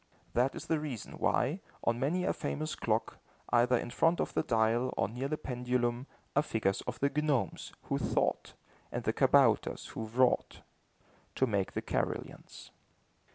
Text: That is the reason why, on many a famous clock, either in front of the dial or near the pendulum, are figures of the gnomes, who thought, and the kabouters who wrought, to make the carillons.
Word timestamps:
That 0.33 0.55
is 0.55 0.65
the 0.65 0.79
reason 0.79 1.19
why, 1.19 1.59
on 1.83 1.99
many 1.99 2.23
a 2.23 2.33
famous 2.33 2.73
clock, 2.73 3.19
either 3.51 3.77
in 3.77 3.91
front 3.91 4.19
of 4.19 4.33
the 4.33 4.41
dial 4.41 4.91
or 4.97 5.07
near 5.07 5.27
the 5.27 5.37
pendulum, 5.37 6.07
are 6.35 6.41
figures 6.41 6.81
of 6.87 6.99
the 6.99 7.11
gnomes, 7.21 7.71
who 7.83 7.99
thought, 7.99 8.53
and 8.91 9.03
the 9.03 9.13
kabouters 9.13 9.89
who 9.89 10.05
wrought, 10.07 10.61
to 11.35 11.45
make 11.45 11.73
the 11.73 11.83
carillons. 11.83 12.71